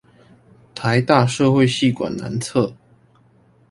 [0.73, 2.73] 臺大社會系館南側